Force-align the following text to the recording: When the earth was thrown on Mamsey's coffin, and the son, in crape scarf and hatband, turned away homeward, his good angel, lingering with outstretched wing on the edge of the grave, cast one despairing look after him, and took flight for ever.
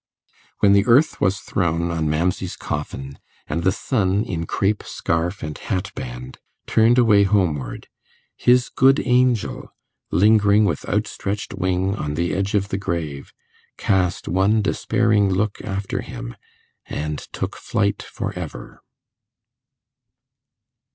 When 0.61 0.73
the 0.73 0.87
earth 0.87 1.21
was 1.21 1.41
thrown 1.41 1.91
on 1.91 2.09
Mamsey's 2.09 2.55
coffin, 2.55 3.19
and 3.45 3.61
the 3.61 3.71
son, 3.71 4.23
in 4.23 4.47
crape 4.47 4.81
scarf 4.81 5.43
and 5.43 5.55
hatband, 5.55 6.39
turned 6.65 6.97
away 6.97 7.21
homeward, 7.21 7.87
his 8.35 8.69
good 8.69 8.99
angel, 9.05 9.71
lingering 10.09 10.65
with 10.65 10.89
outstretched 10.89 11.53
wing 11.53 11.93
on 11.95 12.15
the 12.15 12.33
edge 12.33 12.55
of 12.55 12.69
the 12.69 12.79
grave, 12.79 13.31
cast 13.77 14.27
one 14.27 14.63
despairing 14.63 15.29
look 15.31 15.61
after 15.61 16.01
him, 16.01 16.35
and 16.87 17.19
took 17.31 17.55
flight 17.55 18.01
for 18.01 18.33
ever. 18.33 18.81